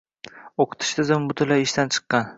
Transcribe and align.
O‘qitish 0.65 0.95
tizimi 1.01 1.31
butunlay 1.33 1.67
ishdan 1.69 1.97
chiqqan. 1.97 2.29